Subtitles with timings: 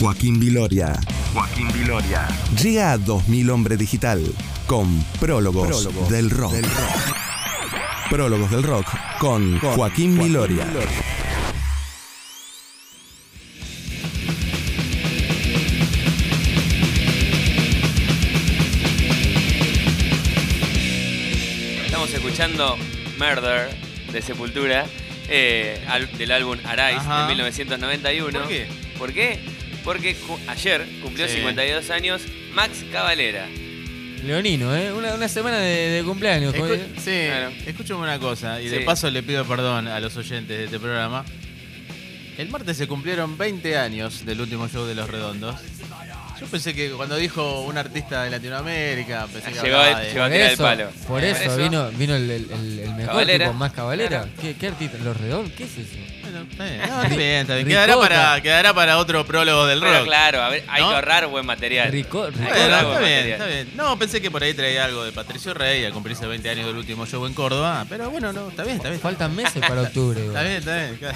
[0.00, 0.98] Joaquín Viloria.
[1.34, 2.26] Joaquín Viloria.
[2.62, 4.22] Llega a 2000 Hombre Digital
[4.66, 6.54] con Prólogos, del, rock.
[8.08, 8.86] Prólogos del Rock
[9.18, 10.66] con, Joaquín, Viloria.
[21.84, 22.76] Estamos escuchando
[23.18, 23.70] Murder
[24.12, 24.86] de Sepultura
[25.28, 27.22] eh, al- del álbum Arise Ajá.
[27.22, 28.38] de 1991.
[28.38, 28.68] ¿Por qué?
[28.98, 29.38] ¿Por qué?
[29.84, 31.36] Porque cu- ayer cumplió Sí.
[31.36, 33.46] 52 años Max Cavalera.
[34.24, 34.92] Leonino, ¿eh?
[34.92, 36.54] Una, una semana de, de cumpleaños.
[36.54, 37.50] Escu- sí, Claro.
[37.66, 41.24] escúchame una cosa, y de paso le pido perdón a los oyentes de este programa.
[42.36, 45.56] El martes se cumplieron 20 años del último show de Los Redondos.
[46.38, 50.12] Yo pensé que cuando dijo un artista de Latinoamérica, pensé que Llegó hablaba a- de-
[50.12, 50.90] llegó a tirar el palo.
[50.90, 51.56] por Por eso, eso.
[51.58, 53.46] vino, vino el, el- el- el mejor Cabalera.
[53.46, 54.08] tipo más cabalera.
[54.08, 54.30] Claro.
[54.40, 54.96] ¿Qué, qué artista?
[55.04, 55.52] ¿Los redondos?
[55.52, 55.96] ¿Qué es eso?
[56.50, 57.68] Está bien, no, está bien, está bien.
[57.68, 60.04] Quedará para, quedará para otro prólogo del Pero rock.
[60.04, 60.88] claro, a ver, hay ¿No?
[60.90, 61.90] que ahorrar buen material.
[61.90, 63.32] Rico, Bueno, ahorrar está buen bien, material.
[63.32, 63.70] está bien.
[63.74, 66.76] No, pensé que por ahí traía algo de Patricio Rey a cumplirse 20 años del
[66.76, 67.84] último show en Córdoba.
[67.88, 69.00] Pero bueno, no, está bien, está bien.
[69.00, 70.24] Faltan meses para octubre.
[70.26, 70.98] Está bien, está bien.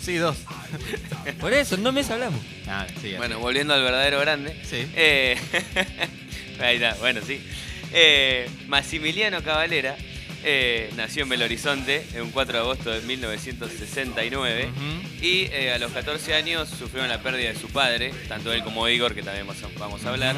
[0.00, 0.36] Sí, dos.
[1.40, 2.40] Por eso, en dos meses hablamos.
[2.68, 4.54] Ah, sí, Bueno, volviendo al verdadero grande.
[4.68, 4.86] Sí.
[4.94, 5.36] Eh,
[6.60, 7.40] ahí está, bueno, sí.
[7.92, 9.96] Eh, Massimiliano Cavalera
[10.44, 15.24] eh, nació en Belo Horizonte en un 4 de agosto de 1969 Ujú.
[15.24, 18.88] y eh, a los 14 años sufrieron la pérdida de su padre, tanto él como
[18.88, 19.46] Igor, que también
[19.78, 20.36] vamos a, hablar.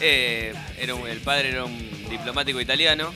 [0.00, 1.78] Eh, era un- el padre era un
[2.10, 3.12] diplomático italiano.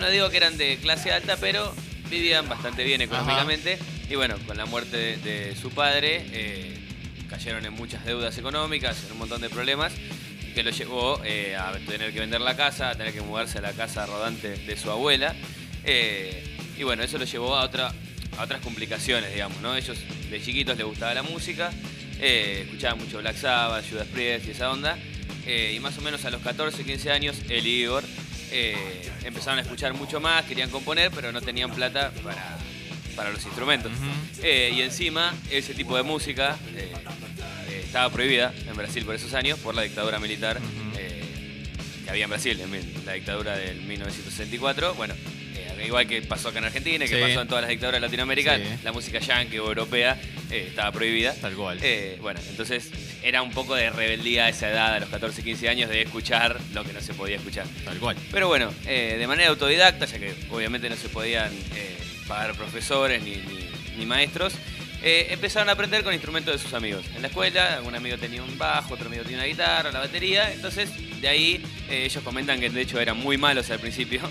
[0.00, 1.74] No digo que eran de clase alta, pero
[2.10, 3.78] vivían bastante bien económicamente.
[4.08, 6.24] Y bueno, con la muerte de, de su padre,
[7.28, 9.92] cayeron en muchas deudas económicas, en un montón de problemas,
[10.58, 13.60] que lo llevó eh, a tener que vender la casa, a tener que mudarse a
[13.60, 15.32] la casa rodante de su abuela.
[15.84, 16.42] Eh,
[16.76, 17.94] y bueno, eso lo llevó a, otra,
[18.36, 19.76] a otras complicaciones, digamos, ¿no?
[19.76, 19.96] Ellos
[20.28, 21.70] de chiquitos les gustaba la música,
[22.18, 24.98] eh, escuchaban mucho Black Sabbath, Judas Priest y esa onda.
[25.46, 28.02] y más o menos a los 14, 15 años, y Igor
[29.22, 32.58] empezaron a escuchar mucho más, querían componer, pero no tenían plata para,
[33.14, 33.92] para los instrumentos.
[34.42, 36.58] Y encima, ese tipo de música
[37.88, 40.60] estaba prohibida en Brasil por esos años por la dictadura militar
[40.96, 41.22] eh,
[42.04, 44.94] que había en Brasil, en la dictadura del 1964.
[44.94, 45.14] Bueno,
[45.56, 47.20] eh, igual que pasó acá en Argentina, que Sí.
[47.20, 48.62] pasó en todas las dictaduras de Latinoamérica, Sí.
[48.84, 51.34] la música yankee o europea eh, estaba prohibida.
[51.34, 51.78] Tal cual.
[51.82, 52.90] Eh, bueno, entonces
[53.22, 56.58] era un poco de rebeldía a esa edad, a los 14, 15 años, de escuchar
[56.74, 57.66] lo que no se podía escuchar.
[57.86, 58.16] Tal cual.
[58.30, 61.50] Pero bueno, de manera autodidacta, ya que obviamente no se podían
[62.26, 63.68] pagar profesores ni, ni-
[63.98, 64.52] ni maestros,
[65.02, 67.04] eh, empezaron a aprender con instrumentos de sus amigos.
[67.14, 70.52] En la escuela, algún amigo tenía un bajo, otro amigo tenía una guitarra, la batería,
[70.52, 74.20] entonces de ahí eh, ellos comentan que de hecho eran muy malos al principio.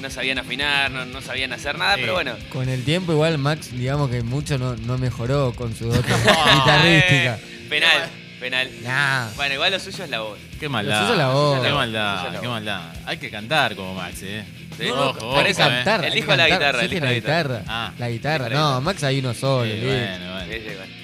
[0.00, 2.02] No sabían afinar, no, no sabían hacer nada, Sí.
[2.02, 2.36] pero bueno.
[2.52, 6.08] Con el tiempo, igual Max, digamos que mucho no, no mejoró con su dote
[6.54, 7.36] guitarrística.
[7.36, 8.10] eh, penal,
[8.44, 8.68] penal.
[8.82, 9.30] Nah.
[9.36, 10.38] Bueno, igual lo suyo es la voz.
[10.60, 11.00] Qué Lo maldad.
[11.00, 11.60] suyo es la voz.
[11.62, 12.92] Qué Lo maldad, qué maldad.
[13.06, 14.44] Hay que cantar como Max, eh.
[14.76, 14.84] Sí.
[14.88, 15.54] No, Ojo, hay que eh.
[15.54, 16.00] cantar.
[16.04, 16.58] hay que Elijo la cantar.
[16.58, 17.62] guitarra, Sí, elijo la la guitarra.
[17.66, 18.48] Ah, la guitarra.
[18.50, 18.80] No.
[18.82, 19.64] Max hay uno solo.
[19.72, 20.52] Sí, bueno, bueno.
[20.52, 20.94] Sí, sí, bueno.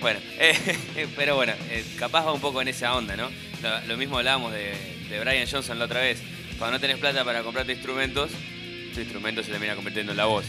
[0.00, 3.28] Bueno, eh, pero bueno, eh, capaz va un poco en esa onda, ¿no?
[3.62, 4.72] Lo, lo mismo hablábamos de,
[5.10, 6.20] de Brian Johnson la otra vez.
[6.58, 8.30] Cuando no tenés plata para comprarte instrumentos,
[8.94, 10.44] tu instrumento se termina convirtiendo en la voz.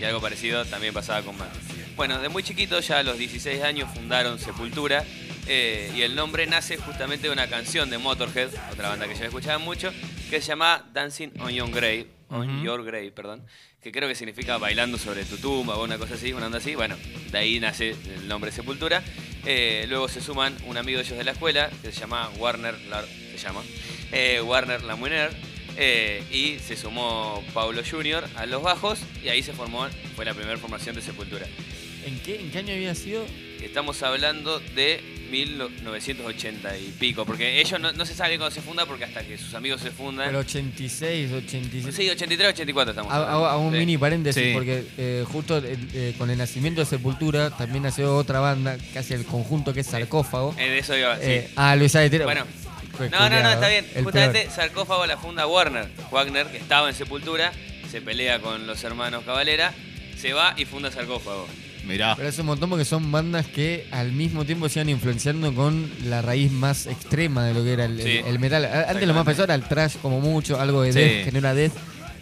[0.00, 1.50] Y algo parecido también pasaba con Max.
[1.96, 5.04] Bueno, de muy chiquito, ya a los 16 años, fundaron Sepultura.
[5.46, 9.24] Eh, y el nombre nace justamente de una canción de Motorhead, otra banda que ya
[9.26, 9.92] escuchaba mucho,
[10.30, 12.62] que se llama Dancing on Your Grave, on.
[12.62, 13.44] Your Grave, perdón,
[13.82, 16.74] que creo que significa bailando sobre tu tumba o una cosa así, una onda así.
[16.74, 16.96] Bueno,
[17.30, 19.02] de ahí nace el nombre Sepultura.
[19.44, 22.74] Eh, luego se suman un amigo de ellos de la escuela, que se llama Warner,
[22.88, 23.62] Lar- se llama,
[24.10, 25.30] eh, Warner Lamuiner,
[26.30, 28.24] y se sumó Paulo Jr.
[28.36, 31.46] a los bajos, y ahí se formó, fue la primera formación de Sepultura.
[32.06, 33.26] ¿En qué, ¿En qué año había sido?
[33.60, 38.86] Estamos hablando de 1980 y pico, porque ellos no, no se sabe cuándo se funda,
[38.86, 40.28] porque hasta que sus amigos se fundan...
[40.30, 41.92] El 86, 87.
[41.92, 43.46] Sí, 83, 84 estamos Hago, hablando.
[43.46, 43.78] hago un Sí.
[43.78, 44.50] mini paréntesis Sí.
[44.54, 49.14] porque eh, justo eh, eh, con el nacimiento de Sepultura también nació otra banda, casi
[49.14, 50.54] el conjunto que es Sarcófago.
[50.58, 51.22] Eh, de eso iba, sí.
[51.24, 51.92] Eh, ah, Luis.
[51.92, 52.44] Bueno,
[53.10, 53.86] No, no, no, está bien.
[53.94, 54.52] el Justamente peor.
[54.54, 55.88] Sarcófago la funda Warner.
[56.10, 57.52] Wagner, que estaba en Sepultura,
[57.90, 59.72] se pelea con los hermanos Cavalera,
[60.16, 61.46] se va y funda Sarcófago.
[61.86, 62.14] Mirá.
[62.16, 65.90] Pero es un montón porque son bandas que al mismo tiempo se iban influenciando con
[66.06, 68.20] la raíz más extrema de lo que era el, el- Sí.
[68.26, 68.64] el metal.
[68.88, 70.98] Antes lo más pesado era el trash como mucho, algo de Sí.
[70.98, 71.72] death que no era death.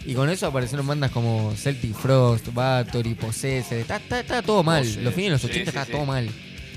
[0.05, 3.79] Y con eso aparecieron bandas como Celtic Frost, Bathory, Possessed.
[3.79, 4.81] Está, está- está todo mal.
[4.83, 5.03] Possessed.
[5.03, 6.29] Los fines de los Sí, 80 sí, está todo mal.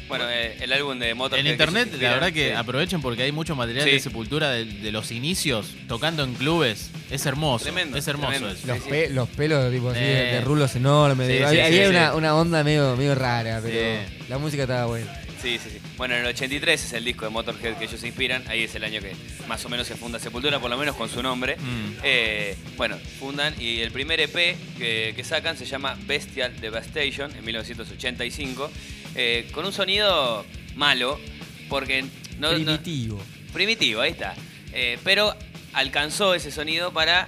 [0.08, 1.46] Bueno, eh, el álbum de Motorhead.
[1.46, 3.92] En internet, la verdad que aprovechen porque hay mucho material Sí.
[3.92, 6.92] de Sepultura de, de los inicios, tocando en clubes.
[7.10, 7.64] Es hermoso.
[7.66, 8.56] Tremendo, es hermoso tremendo.
[8.58, 8.68] eso.
[8.68, 10.04] Los, Sí, los pelos tipo así, Eh.
[10.04, 11.28] de, de rulos enormes.
[11.28, 11.90] Sí, había sí, había sí.
[11.90, 13.74] una, una onda medio, medio rara, pero
[14.08, 14.14] Sí.
[14.30, 15.22] la música estaba buena.
[15.42, 15.78] Sí, sí, sí.
[15.98, 18.44] Bueno, en el 83 es el disco de Motorhead que ellos se inspiran.
[18.48, 19.12] Ahí es el año que
[19.48, 21.56] más o menos se funda Sepultura, por lo menos con su nombre.
[21.58, 21.98] Mm.
[22.04, 24.34] Eh, bueno, fundan y el primer EP
[24.80, 28.72] que, que sacan se llama Bestial Devastation en 1985.
[29.16, 30.46] Eh, con un sonido
[30.76, 31.20] malo,
[31.70, 32.04] porque
[32.40, 33.22] no, no- Primitivo.
[33.54, 34.36] primitivo, ahí está.
[34.74, 35.36] Eh, pero
[35.74, 37.28] alcanzó ese sonido para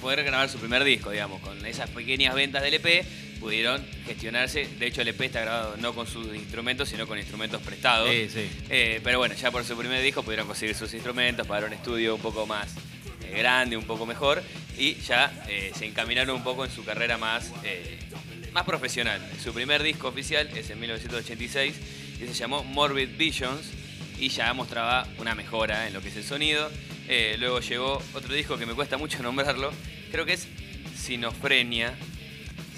[0.00, 1.40] poder grabar su primer disco, digamos.
[1.40, 3.04] Con esas pequeñas ventas del EP
[3.40, 4.66] pudieron gestionarse.
[4.78, 8.08] De hecho, el EP está grabado no con sus instrumentos, sino con instrumentos prestados.
[8.10, 8.48] Sí, sí.
[8.70, 12.14] Eh, pero bueno, ya por su primer disco pudieron conseguir sus instrumentos para un estudio
[12.14, 12.68] un poco más
[13.24, 14.42] eh, grande, un poco mejor.
[14.78, 17.50] Y ya eh, se encaminaron un poco en su carrera más,
[18.56, 19.20] más profesional.
[19.44, 21.74] Su primer disco oficial es en 1986
[22.22, 23.66] y se llamó Morbid Visions
[24.18, 26.70] y ya mostraba una mejora en lo que es el sonido.
[27.06, 29.70] Eh, luego llegó otro disco que me cuesta mucho nombrarlo,
[30.10, 30.48] creo que es
[30.96, 31.92] Sinofrenia,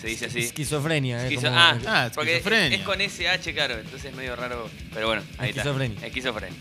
[0.01, 0.41] se dice así.
[0.41, 1.25] Esquizofrenia.
[1.25, 2.77] es Esquizo- como- ah, Ah, porque esquizofrenia.
[2.79, 5.95] es con SH, claro, entonces es medio raro, pero bueno, ahí Esquizofrenia.
[5.95, 6.07] está.
[6.09, 6.59] Esquizofrenia.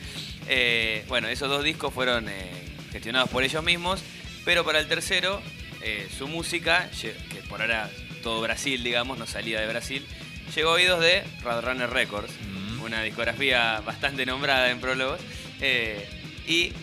[0.48, 2.52] Eh, bueno, esos dos discos fueron eh,
[2.92, 4.00] gestionados por ellos mismos,
[4.46, 5.42] pero para el tercero,
[5.82, 7.14] eh, su música, que
[7.50, 7.90] por ahora
[8.28, 10.06] todo Brasil, digamos, no salía de Brasil,
[10.54, 12.82] llegó a oídos de Roadrunner Records, Mm.
[12.82, 15.22] una discografía bastante nombrada en prólogos,
[15.62, 16.06] eh,
[16.46, 16.74] y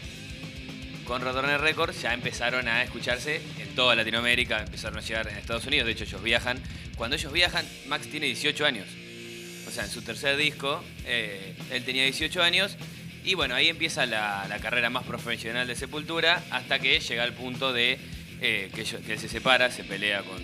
[1.05, 5.67] con Roadrunner Records ya empezaron a escucharse en toda Latinoamérica, empezaron a llegar en Estados
[5.67, 6.58] Unidos, de hecho ellos viajan.
[6.96, 8.87] Cuando ellos viajan, Max tiene 18 años.
[9.69, 12.79] O sea, en su tercer disco, eh, él tenía 18 años.
[13.23, 17.35] Y bueno, ahí empieza la, la carrera más profesional de Sepultura hasta que llega al
[17.35, 17.99] punto de
[18.40, 20.37] eh, que, ellos- que él se separa, se pelea con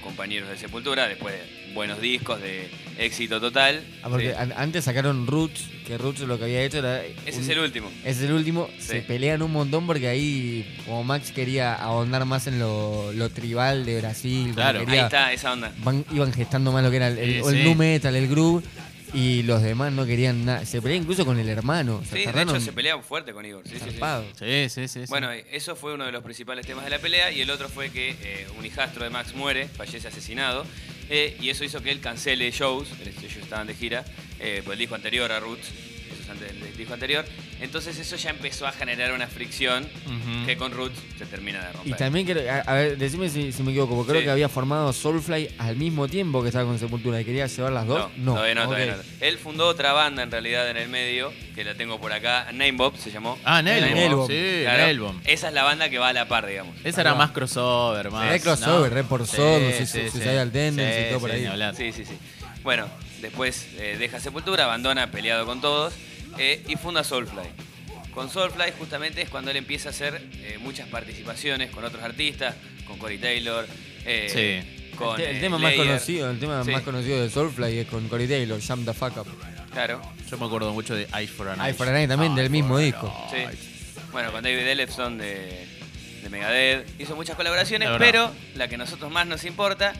[0.00, 2.68] compañeros de Sepultura, después de buenos discos, de
[2.98, 3.80] éxito total.
[4.02, 4.34] Ah, porque Sí.
[4.36, 7.04] an- antes sacaron Roots, que Roots lo que había hecho era.
[7.04, 7.90] Ese un- es el último.
[8.04, 8.68] Ese es el último.
[8.78, 8.86] Sí.
[8.86, 13.84] Se pelean un montón porque ahí, como Max quería ahondar más en lo, lo tribal
[13.84, 14.80] de Brasil, Claro.
[14.80, 15.72] quería- Ahí está esa onda.
[15.84, 18.64] van- iban gestando más lo que era el, el, Sí, el nu metal, el groove,
[19.12, 20.64] y los demás no querían nada.
[20.64, 22.02] Se pelean incluso con el hermano.
[22.08, 23.62] Se Sí, de hecho se pelean fuerte con Igor.
[23.66, 24.68] Sí, sí, sí.
[24.68, 25.04] Sí, sí.
[25.08, 27.90] Bueno, eso fue uno de los principales temas de la pelea y el otro fue
[27.90, 30.64] que eh, un hijastro de Max muere, fallece asesinado
[31.10, 34.04] eh, y eso hizo que él cancele shows, ellos estaban de gira,
[34.40, 35.68] eh, por el disco anterior a Roots,
[36.30, 37.24] antes del disco anterior,
[37.60, 39.86] entonces eso ya empezó a generar una fricción
[40.46, 41.96] que con Roots se termina de Y romper.
[41.96, 44.92] también creo, a, a ver, decime si, si me equivoco, porque creo que había formado
[44.92, 48.10] Soulfly al mismo tiempo que estaba con Sepultura y quería llevar las dos.
[48.16, 49.02] No, todavía no, todavía no.
[49.20, 52.96] Él fundó otra banda en realidad en el medio, que la tengo por acá, Namebob
[52.96, 53.38] se llamó.
[53.44, 53.62] Ah.
[53.62, 54.28] Nailbomb.
[54.28, 55.14] Sí, Claro.
[55.24, 56.76] Esa es la banda que va a la par, digamos.
[56.84, 58.28] Esa era más crossover, más.
[58.28, 58.96] Re crossover, ¿no?
[58.96, 61.74] re por Suicidal Tendency y todo por sí, ahí.
[61.76, 62.14] Sí, sí, sí.
[62.62, 62.86] Bueno,
[63.20, 65.94] después eh, deja Sepultura, abandona peleado con todos
[66.38, 67.48] eh, y funda Soulfly.
[68.14, 72.54] Con Soulfly justamente es cuando él empieza a hacer eh, muchas participaciones con otros artistas,
[72.86, 73.66] con Corey Taylor,
[74.04, 74.96] eh, Sí.
[74.96, 76.70] con el, te- el eh, tema más conocido, el tema Sí.
[76.70, 79.26] más conocido de Soulfly es con Corey Taylor, Jump the Fuck Up.
[79.72, 81.68] Claro, Yo me acuerdo mucho de Eye for an Eye.
[81.68, 83.12] Eye for an Eye también, del mismo disco.
[83.30, 83.38] sí.
[84.10, 85.66] Bueno, con David Ellefson de,
[86.22, 86.88] de Megadeth.
[87.00, 89.92] Hizo muchas colaboraciones, La pero la que a nosotros más nos importa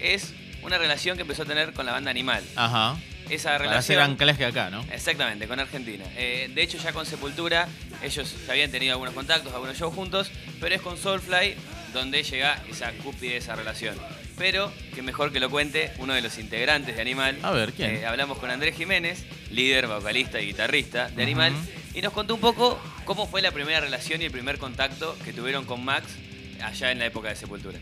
[0.00, 0.32] es
[0.62, 2.42] una relación que empezó a tener con la banda Animal.
[2.56, 2.96] Ajá.
[3.30, 4.00] Esa Para hacer relación...
[4.00, 4.84] anclaje acá, ¿no?
[4.92, 6.04] Exactamente, con Argentina.
[6.16, 7.68] Eh, de hecho, ya con Sepultura,
[8.02, 10.30] ellos ya habían tenido algunos contactos, algunos shows juntos,
[10.60, 11.54] pero es con Soulfly
[11.92, 13.94] donde llega esa cúpide de esa relación.
[14.38, 17.38] Pero, que mejor que lo cuente uno de los integrantes de Animal.
[17.42, 17.96] A ver, ¿quién?
[17.96, 21.52] Eh, hablamos con Andrés Jiménez, líder, vocalista y guitarrista de Animal,
[21.94, 25.32] y nos contó un poco cómo fue la primera relación y el primer contacto que
[25.32, 26.16] tuvieron con Max
[26.62, 27.78] allá en la época de Sepultura.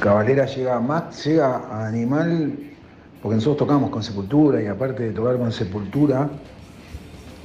[0.00, 2.58] Cabalera llega a Max, llega a Animal,
[3.22, 6.30] porque nosotros tocamos con Sepultura y aparte de tocar con Sepultura,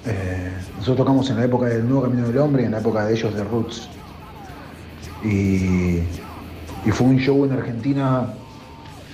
[0.06, 3.06] eh, nosotros tocamos en la época del Nuevo Camino del Hombre y en la época
[3.06, 3.90] de ellos de Roots.
[5.24, 6.02] Y,
[6.92, 8.32] fue un show en Argentina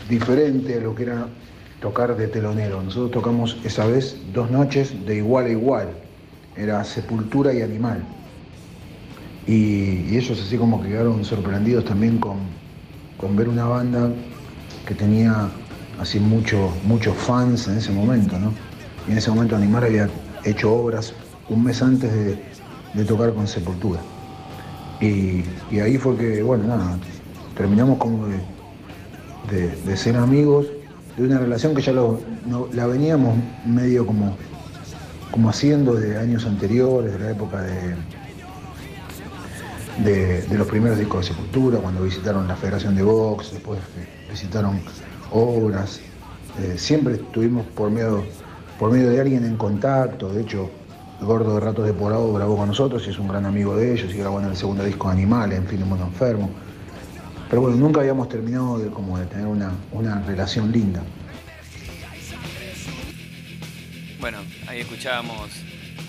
[0.10, 1.26] diferente a lo que era
[1.80, 2.84] tocar de telonero.
[2.84, 5.88] Nosotros tocamos esa vez dos noches de igual a igual.
[6.58, 8.04] Era Sepultura y Animal.
[9.48, 12.40] Y, y ellos así como que quedaron sorprendidos también con,
[13.18, 14.12] con ver una banda
[14.86, 15.50] que tenía
[16.00, 18.54] así mucho, muchos fans en ese momento, ¿no?
[19.08, 20.10] Y en ese momento Animal había
[20.44, 21.14] hecho obras
[21.50, 22.42] un mes antes de,
[22.94, 24.00] de tocar con Sepultura.
[25.00, 25.44] Y,
[25.80, 26.98] ahí fue que, bueno, nada,
[27.58, 30.68] terminamos como de, de- ser amigos,
[31.18, 32.20] de una relación que ya lo-
[32.72, 34.38] la veníamos medio como,
[35.32, 37.96] como haciendo de años anteriores, de la época de,
[40.04, 44.28] de, de los primeros discos de Sepultura, cuando visitaron la Federación de Box, después eh,
[44.32, 44.80] visitaron
[45.32, 46.00] obras.
[46.60, 48.24] Eh, siempre estuvimos por medio,
[48.78, 50.32] por medio de alguien en contacto.
[50.34, 50.70] De hecho,
[51.20, 53.94] el gordo de Ratos de Porado grabó con nosotros y es un gran amigo de
[53.94, 56.50] ellos y grabó en el segundo disco Animales, en fin, un mundo enfermo.
[57.50, 61.02] Pero bueno, nunca habíamos terminado de, como de tener una, una relación linda.
[64.20, 65.50] Bueno, ahí escuchábamos.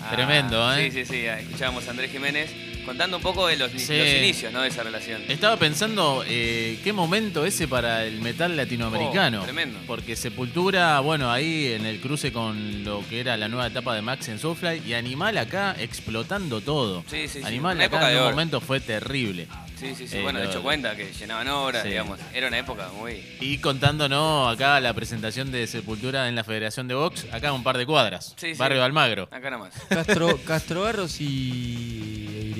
[0.05, 0.91] a- Tremendo, ¿eh?
[0.91, 1.25] Sí, sí, sí.
[1.25, 2.51] Escuchábamos a Andrés Jiménez
[2.83, 3.97] contando un poco de los, Sí.
[3.97, 4.61] los inicios ¿no?
[4.61, 5.21] de esa relación.
[5.27, 9.41] Estaba pensando eh, qué momento ese para el metal latinoamericano.
[9.41, 9.79] Oh, tremendo.
[9.87, 14.01] Porque Sepultura, bueno, ahí en el cruce con lo que era la nueva etapa de
[14.01, 17.03] Max en Soulfly y Animal acá explotando todo.
[17.07, 17.45] Sí, sí, sí.
[17.45, 18.35] Animal Una acá época en de un oro.
[18.35, 19.47] momento fue terrible.
[19.79, 20.17] Sí, sí, sí.
[20.17, 21.89] Eh, bueno, de hecho cuenta que llenaban obras, Sí.
[21.89, 22.17] digamos.
[22.33, 23.21] Era una época muy...
[23.41, 27.63] Y contándonos acá la presentación de Sepultura en la Federación de Box, acá a un
[27.63, 28.33] par de cuadras.
[28.37, 28.57] Sí, sí.
[28.59, 29.27] Barrio de Almagro.
[29.31, 29.73] Acá nomás.
[29.89, 32.12] Castro, Castro Barros y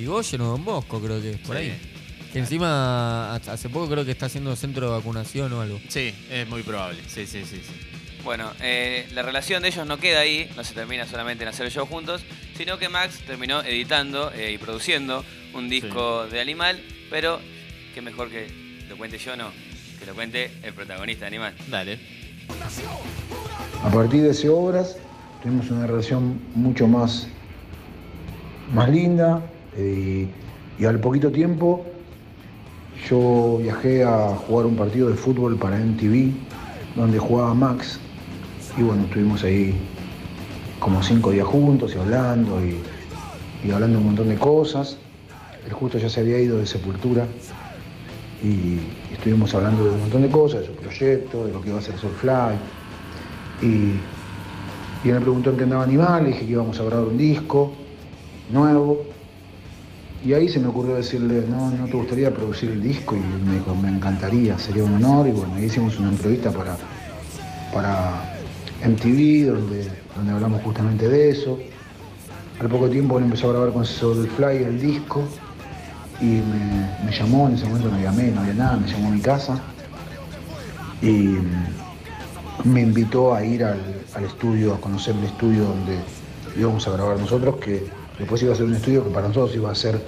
[0.04, 1.64] Irigoyen o Don Bosco, creo que es por Sí.
[1.64, 1.78] ahí.
[2.34, 5.80] Que encima hace poco creo que está haciendo centro de vacunación o algo.
[5.88, 7.00] Sí, es muy probable.
[7.08, 7.62] Sí, sí, sí.
[7.64, 7.74] sí.
[8.24, 11.66] Bueno, eh, la relación de ellos no queda ahí, no se termina solamente en hacer
[11.68, 12.22] el show juntos,
[12.58, 17.40] sino que Max terminó editando eh, y produciendo un disco de Animal, pero
[17.94, 18.48] qué mejor que
[18.90, 19.50] lo cuente yo, no,
[20.00, 21.54] que lo cuente el protagonista de Animal.
[21.70, 22.00] Dale.
[23.84, 24.98] A partir de ese obras
[25.44, 27.28] tuvimos una relación mucho más,
[28.74, 29.42] más linda
[29.78, 30.28] eh,
[30.80, 31.86] y, al poquito tiempo
[33.10, 36.32] yo viajé a jugar un partido de fútbol para MTV
[36.96, 38.00] donde jugaba Max
[38.78, 39.76] y bueno, estuvimos ahí
[40.80, 42.78] como cinco días juntos y hablando y,
[43.68, 44.98] y hablando un montón de cosas.
[45.66, 47.26] Él justo ya se había ido de Sepultura
[48.44, 48.80] y
[49.14, 51.82] estuvimos hablando de un montón de cosas, de su proyecto, de lo que iba a
[51.82, 52.58] hacer Soulfly.
[53.62, 53.96] Y,
[55.04, 57.18] y él me preguntó en qué andaba Animal, le dije que íbamos a grabar un
[57.18, 57.72] disco
[58.52, 59.13] nuevo.
[60.26, 63.16] Y ahí se me ocurrió decirle, no, no te gustaría producir el disco.
[63.16, 65.28] Y me dijo, me encantaría, sería un honor.
[65.28, 66.78] Y bueno, ahí hicimos una entrevista para,
[67.74, 68.34] para
[68.88, 71.60] MTV, donde, donde hablamos justamente de eso.
[72.60, 75.24] Al poco tiempo él empezó a grabar con Soulfly el disco
[76.22, 76.42] y
[77.06, 79.60] me, llamó, en ese momento no mail, no había nada, me llamó a mi casa
[81.02, 81.36] y
[82.64, 83.82] me invitó a ir al,
[84.14, 85.98] al estudio, a conocer el estudio donde
[86.58, 87.84] íbamos a grabar nosotros, que
[88.18, 90.00] después iba a ser un estudio que para nosotros iba a ser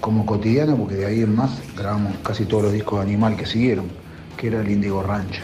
[0.00, 3.46] como cotidiano, porque de ahí en más grabamos casi todos los discos de Animal que
[3.46, 3.86] siguieron,
[4.36, 5.40] que era el Indigo Ranch.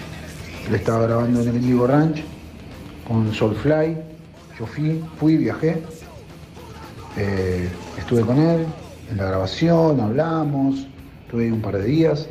[0.68, 2.22] Él estaba grabando en el Indigo Ranch
[3.06, 3.96] con Soulfly,
[4.58, 5.82] yo fui, fui, viajé,
[7.16, 7.68] eh,
[7.98, 8.66] estuve con él
[9.10, 10.86] en la grabación, hablamos,
[11.24, 12.28] estuve ahí un par de días,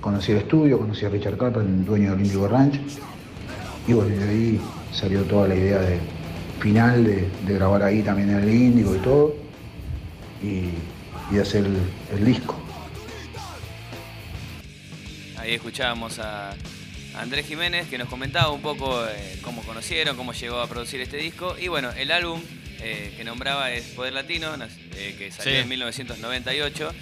[0.00, 2.80] conocí el estudio, conocí a Richard Carpenter, dueño del Indigo Ranch,
[3.86, 4.60] y bueno, de ahí
[4.92, 5.98] salió toda la idea de
[6.60, 9.34] final de, grabar ahí también en el Índigo y todo,
[10.42, 10.70] y,
[11.30, 11.78] y hacer el,
[12.18, 12.60] el disco.
[15.38, 16.54] Ahí escuchábamos a
[17.16, 21.16] Andrés Jiménez que nos comentaba un poco eh, cómo conocieron, cómo llegó a producir este
[21.18, 21.56] disco.
[21.60, 22.40] Y bueno, el álbum
[22.80, 24.54] eh, que nombraba es Poder Latino,
[24.96, 25.58] eh, que salió Sí.
[25.60, 26.92] en 1998.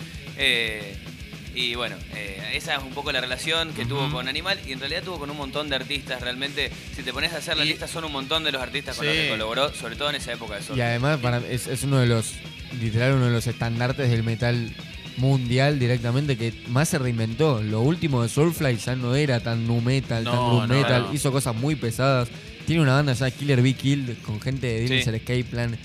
[1.54, 4.80] Y bueno, eh, esa es un poco la relación que tuvo con Animal y en
[4.80, 6.20] realidad tuvo con un montón de artistas.
[6.22, 8.96] Realmente, si te pones a hacer la Y- lista, son un montón de los artistas
[8.96, 9.22] con los Sí.
[9.22, 10.78] que colaboró, sobre todo en esa época de sol.
[10.78, 12.32] Y además para, es, es uno de los,
[12.80, 14.74] literal, uno de los estandartes del metal
[15.18, 17.62] mundial directamente que más se reinventó.
[17.62, 21.14] Lo último de Soulfly ya no era tan nu metal, tan no, metal, no.
[21.14, 22.28] hizo cosas muy pesadas.
[22.66, 24.84] Tiene una banda ya Killer Be Killed con gente de Sí.
[24.94, 25.76] Dillinger Escape Plan.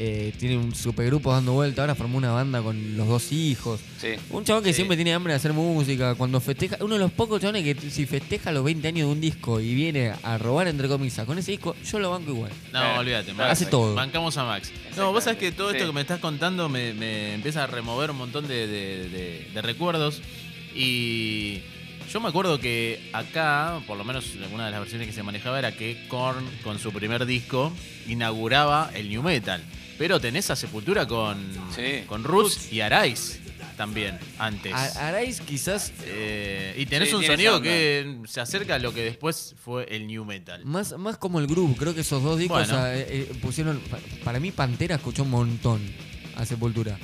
[0.00, 1.82] Eh, tiene un supergrupo dando vuelta.
[1.82, 3.80] Ahora formó una banda con los dos hijos.
[4.00, 4.10] Sí.
[4.30, 4.76] Un chabón que Sí.
[4.76, 6.14] siempre tiene hambre de hacer música.
[6.14, 9.20] Cuando festeja, uno de los pocos chabones que si festeja los 20 años de un
[9.20, 12.52] disco y viene a robar entre comillas con ese disco, yo lo banco igual.
[12.72, 13.32] No, olvídate.
[13.32, 13.50] Claro.
[13.50, 13.96] Hace todo.
[13.96, 14.70] Bancamos a Max.
[14.96, 15.88] No, vos sabés que todo esto Sí.
[15.88, 19.62] que me estás contando me, me empieza a remover un montón de, de- de- de
[19.62, 20.22] recuerdos.
[20.76, 21.58] Y
[22.12, 25.58] yo me acuerdo que acá, por lo menos una de las versiones que se manejaba
[25.58, 27.72] era que Korn, con su primer disco,
[28.06, 29.60] inauguraba el New Metal.
[29.98, 31.36] Pero tenés a Sepultura con,
[31.74, 32.04] Sí.
[32.06, 33.40] con Roots y Arais
[33.76, 34.72] también, antes.
[34.72, 37.68] A- Arais quizás Eh, y tenés Sí, un sonido onda.
[37.68, 40.64] que se acerca a lo que después fue el New Metal.
[40.64, 42.86] Más, más como el groove, creo que esos dos discos Bueno.
[42.86, 43.78] eh, eh, pusieron.
[43.90, 45.80] pa- Para mí, Pantera escuchó un montón
[46.36, 46.96] a Sepultura.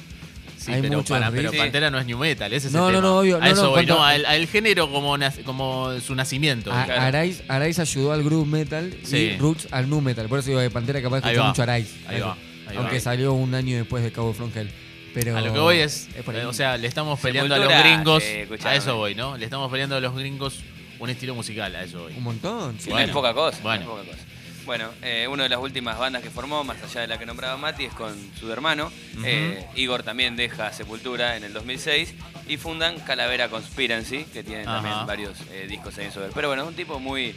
[0.57, 1.53] Sí, Hay pero, para- pero.
[1.53, 3.09] Pantera no es new metal, ese es No, el no, tema.
[3.11, 6.15] no, obvio, A no, eso no, voy, cuando- no, al, al género como, como su
[6.15, 6.73] nacimiento.
[6.73, 7.03] A- claro.
[7.03, 9.17] Arais, Arais ayudó al groove metal Sí.
[9.17, 10.27] y Roots al nu metal.
[10.29, 11.95] Por eso digo que Pantera capaz escuchó mucho Arais.
[12.09, 12.37] Ahí va,
[12.69, 13.01] ahí Aunque va.
[13.01, 14.71] salió un año después de Cabo From Hell.
[15.15, 16.43] Pero A lo que voy es, por ahí.
[16.45, 19.37] o sea, le estamos peleando a los gringos, eh, a eso voy, ¿no?
[19.37, 20.59] Le estamos peleando a los gringos
[20.99, 22.15] un estilo musical, a eso voy.
[22.17, 22.77] un montón.
[22.81, 22.91] sí.
[22.91, 23.59] No es poca cosa.
[23.59, 23.83] no bueno.
[23.83, 24.25] es poca cosa.
[24.67, 27.57] Bueno, eh, una de las últimas bandas que formó, más allá de la que nombraba
[27.59, 28.91] Mati, es con su hermano.
[29.23, 32.15] Eh, Igor también deja Sepultura en el 2006
[32.49, 34.81] y fundan Calavera Conspiracy, que tienen Ajá.
[34.81, 36.33] también varios eh, discos ahí en su haber.
[36.33, 37.35] Pero bueno, un tipo muy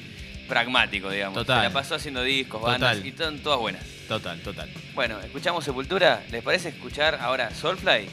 [0.47, 1.35] pragmático, digamos.
[1.37, 1.59] Total.
[1.61, 3.07] Se la pasó haciendo discos, bandas Total.
[3.07, 3.83] y son todas buenas.
[4.07, 4.69] Total, total.
[4.95, 6.23] Bueno, escuchamos Sepultura.
[6.31, 8.07] ¿Les parece escuchar ahora Soulfly?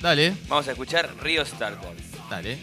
[0.00, 1.78] Dale, Vamos a escuchar Río Starter.
[2.30, 2.58] dale.